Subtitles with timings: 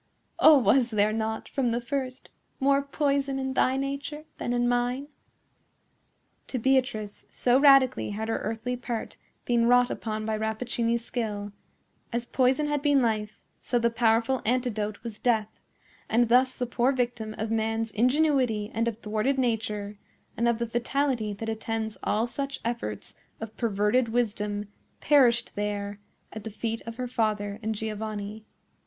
[0.39, 5.09] Oh, was there not, from the first, more poison in thy nature than in mine?"
[6.47, 12.81] To Beatrice,—so radically had her earthly part been wrought upon by Rappaccini's skill,—as poison had
[12.81, 15.61] been life, so the powerful antidote was death;
[16.09, 19.99] and thus the poor victim of man's ingenuity and of thwarted nature,
[20.35, 24.67] and of the fatality that attends all such efforts of perverted wisdom,
[24.99, 25.99] perished there,
[26.33, 28.47] at the feet of her father and Giovanni.